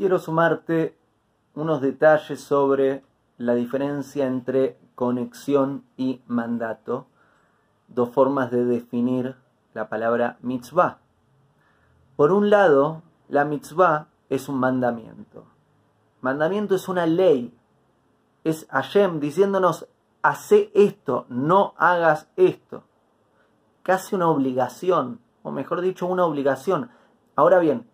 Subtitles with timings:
[0.00, 0.96] quiero sumarte
[1.54, 3.04] unos detalles sobre
[3.36, 7.04] la diferencia entre conexión y mandato,
[7.86, 9.36] dos formas de definir
[9.74, 11.00] la palabra mitzvah.
[12.16, 15.44] Por un lado, la mitzvah es un mandamiento.
[16.22, 17.54] Mandamiento es una ley.
[18.42, 19.86] Es Hashem diciéndonos,
[20.22, 22.84] hace esto, no hagas esto.
[23.82, 26.90] Casi una obligación, o mejor dicho, una obligación.
[27.36, 27.86] Ahora bien,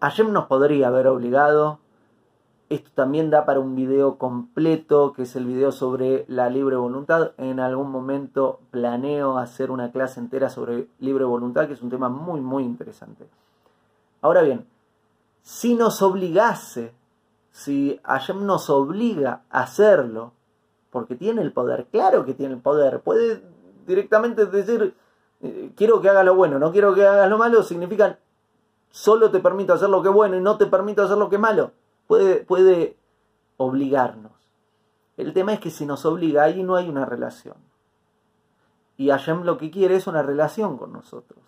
[0.00, 1.80] Hashem nos podría haber obligado.
[2.68, 7.32] Esto también da para un video completo, que es el video sobre la libre voluntad.
[7.38, 12.08] En algún momento planeo hacer una clase entera sobre libre voluntad, que es un tema
[12.08, 13.26] muy, muy interesante.
[14.20, 14.66] Ahora bien,
[15.42, 16.92] si nos obligase,
[17.50, 20.32] si Hashem nos obliga a hacerlo,
[20.90, 23.42] porque tiene el poder, claro que tiene el poder, puede
[23.86, 24.94] directamente decir,
[25.40, 28.18] eh, quiero que hagas lo bueno, no quiero que hagas lo malo, significa
[28.90, 31.36] solo te permito hacer lo que es bueno y no te permito hacer lo que
[31.36, 31.72] es malo.
[32.06, 32.96] Puede, puede
[33.56, 34.32] obligarnos.
[35.16, 37.56] El tema es que si nos obliga, ahí no hay una relación.
[38.96, 41.42] Y Hashem lo que quiere es una relación con nosotros.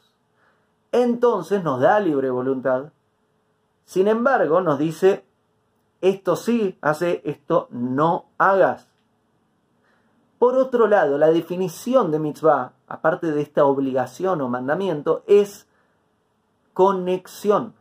[0.92, 2.92] Entonces nos da libre voluntad.
[3.84, 5.25] Sin embargo, nos dice,
[6.00, 8.88] esto sí hace, esto no hagas.
[10.38, 15.69] Por otro lado, la definición de mitzvah, aparte de esta obligación o mandamiento, es
[16.81, 17.75] conexión.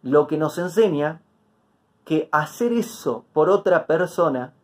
[0.00, 1.20] Lo que nos enseña
[2.06, 4.54] que hacer eso por otra persona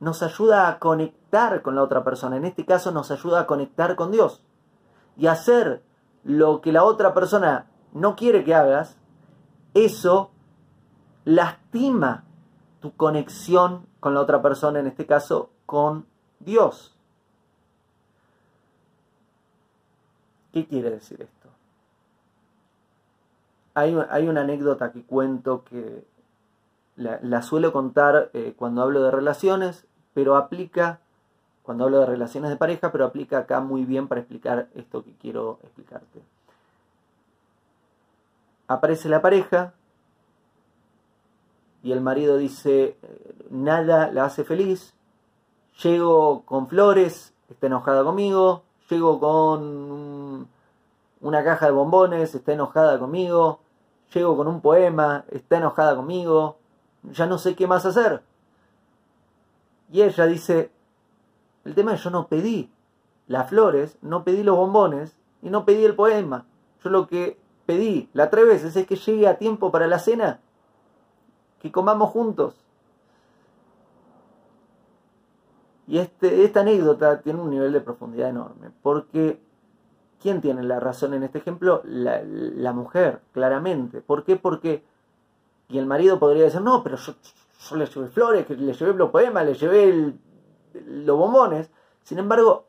[0.00, 2.36] nos ayuda a conectar con la otra persona.
[2.36, 4.42] En este caso nos ayuda a conectar con Dios.
[5.16, 5.82] Y hacer
[6.22, 8.98] lo que la otra persona no quiere que hagas,
[9.72, 10.30] eso
[11.24, 12.24] lastima
[12.80, 16.04] tu conexión con la otra persona, en este caso con
[16.38, 16.94] Dios.
[20.52, 21.40] ¿Qué quiere decir esto?
[23.74, 26.04] Hay, una anécdota que cuento que
[26.96, 31.00] la, suelo contar eh, cuando hablo de relaciones, pero aplica,
[31.62, 35.12] cuando hablo de relaciones de pareja, pero aplica acá muy bien para explicar esto que
[35.14, 36.20] quiero explicarte.
[38.66, 39.72] Aparece la pareja
[41.82, 42.96] y el marido dice,
[43.50, 44.94] nada la hace feliz,
[45.82, 50.09] llego con flores, está enojada conmigo, llego con
[51.20, 53.60] una caja de bombones, está enojada conmigo,
[54.12, 56.56] llego con un poema, está enojada conmigo,
[57.02, 58.22] ya no sé qué más hacer.
[59.92, 60.70] Y ella dice,
[61.64, 62.70] el tema es yo no pedí
[63.26, 66.46] las flores, no pedí los bombones y no pedí el poema.
[66.82, 70.40] Yo lo que pedí la tres veces es que llegue a tiempo para la cena,
[71.60, 72.54] que comamos juntos.
[75.86, 79.42] Y este, esta anécdota tiene un nivel de profundidad enorme, porque
[80.20, 81.82] ¿quién tiene la razón en este ejemplo?
[81.84, 84.00] La, mujer, claramente.
[84.00, 84.36] ¿Por qué?
[84.36, 84.84] Porque,
[85.68, 87.14] y el marido podría decir, no, pero yo,
[87.76, 90.14] le llevé flores, le llevé los poemas, le llevé
[90.72, 91.70] los bombones.
[92.02, 92.66] Sin embargo,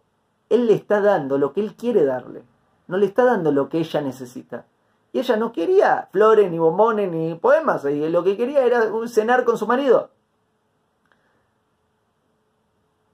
[0.49, 2.43] él le está dando lo que él quiere darle,
[2.87, 4.65] no le está dando lo que ella necesita.
[5.13, 9.43] Y ella no quería flores, ni bombones, ni poemas, y lo que quería era cenar
[9.43, 10.09] con su marido.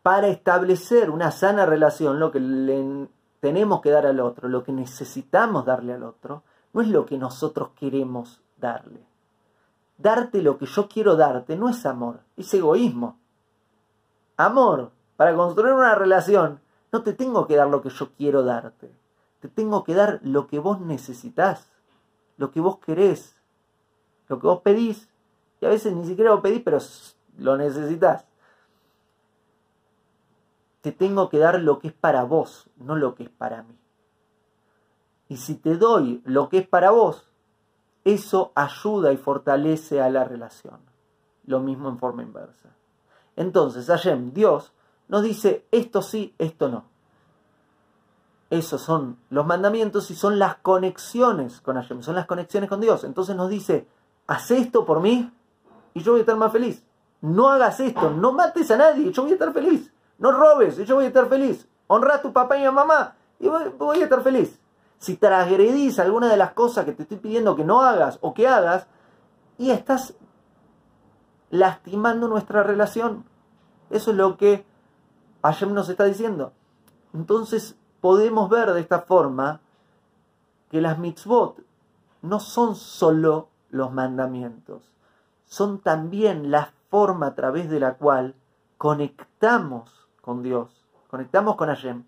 [0.07, 3.09] para establecer una sana relación, lo que le
[3.39, 6.43] tenemos que dar al otro, lo que necesitamos darle al otro,
[6.73, 9.05] no es lo que nosotros queremos darle.
[9.97, 13.17] Darte lo que yo quiero darte no es amor, es egoísmo.
[14.37, 16.59] Amor, para construir una relación,
[16.91, 18.91] no te tengo que dar lo que yo quiero darte.
[19.39, 21.67] Te tengo que dar lo que vos necesitas,
[22.37, 23.35] lo que vos querés,
[24.27, 25.09] lo que vos pedís.
[25.59, 26.77] Y a veces ni siquiera lo pedís, pero
[27.37, 28.25] lo necesitas
[30.91, 33.77] te tengo que dar lo que es para vos, no lo que es para mí.
[35.27, 37.29] Y si te doy lo que es para vos,
[38.05, 40.79] eso ayuda y fortalece a la relación.
[41.45, 42.69] Lo mismo en forma inversa.
[43.35, 44.72] Entonces, Hashem, Dios,
[45.09, 46.85] nos dice esto sí, esto no.
[48.49, 53.03] Esos son los mandamientos y son las conexiones con Hashem, son las conexiones con Dios.
[53.03, 53.90] Entonces nos dice,
[54.25, 55.33] haz esto por mí
[55.93, 56.81] y yo voy a estar más feliz.
[57.19, 59.91] No hagas esto, no mates a nadie, yo voy a estar feliz.
[60.19, 61.67] No robes yo voy a estar feliz.
[61.87, 64.59] Honra a tu papá y a mamá y voy, a estar feliz.
[64.99, 68.47] Si transgredís alguna de las cosas que te estoy pidiendo que no hagas o que
[68.47, 68.87] hagas,
[69.58, 70.16] y estás
[71.49, 73.25] lastimando nuestra relación.
[73.90, 74.66] Eso es lo que
[75.43, 76.53] Hashem nos está diciendo.
[77.14, 79.61] Entonces podemos ver de esta forma
[80.69, 81.64] que las mitzvot
[82.22, 84.91] no son solo los mandamientos,
[85.46, 88.35] son también la forma a través de la cual
[88.78, 90.68] conectamos con Dios,
[91.09, 92.03] conectamos con Hashem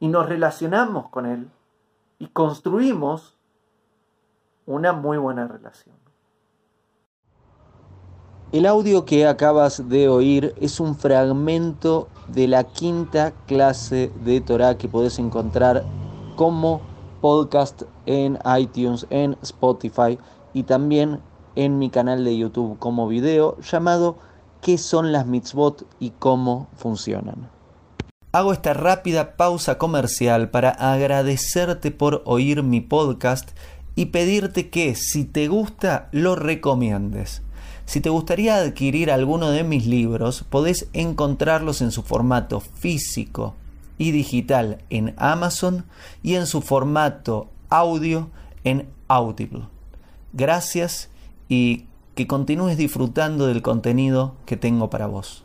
[0.00, 1.48] y nos relacionamos con Él
[2.18, 3.36] y construimos
[4.66, 5.94] una muy buena relación.
[8.50, 14.76] El audio que acabas de oír es un fragmento de la quinta clase de Torah
[14.76, 15.84] que puedes encontrar
[16.34, 16.80] como
[17.20, 20.18] podcast en iTunes, en Spotify
[20.52, 21.20] y también
[21.54, 24.16] en mi canal de YouTube como video llamado
[24.60, 27.50] ¿Qué son las mitzvot y cómo funcionan?
[28.32, 33.50] Hago esta rápida pausa comercial para agradecerte por oír mi podcast
[33.94, 37.42] y pedirte que si te gusta lo recomiendes.
[37.86, 43.54] Si te gustaría adquirir alguno de mis libros, podés encontrarlos en su formato físico
[43.96, 45.86] y digital en Amazon
[46.22, 48.28] y en su formato audio
[48.64, 49.62] en Audible.
[50.32, 51.08] Gracias
[51.48, 51.86] y
[52.18, 55.44] que continúes disfrutando del contenido que tengo para vos.